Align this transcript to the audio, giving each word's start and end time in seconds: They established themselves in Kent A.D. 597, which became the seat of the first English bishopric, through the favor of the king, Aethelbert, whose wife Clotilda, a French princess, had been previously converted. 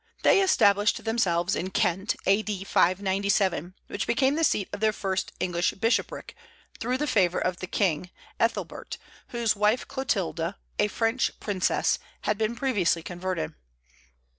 They 0.23 0.41
established 0.41 1.05
themselves 1.05 1.55
in 1.55 1.69
Kent 1.69 2.15
A.D. 2.25 2.63
597, 2.63 3.75
which 3.85 4.07
became 4.07 4.33
the 4.33 4.43
seat 4.43 4.67
of 4.73 4.79
the 4.79 4.91
first 4.91 5.31
English 5.39 5.73
bishopric, 5.73 6.33
through 6.79 6.97
the 6.97 7.05
favor 7.05 7.37
of 7.37 7.57
the 7.57 7.67
king, 7.67 8.09
Aethelbert, 8.39 8.97
whose 9.27 9.55
wife 9.55 9.87
Clotilda, 9.87 10.57
a 10.79 10.87
French 10.87 11.39
princess, 11.39 11.99
had 12.21 12.39
been 12.39 12.55
previously 12.55 13.03
converted. 13.03 13.53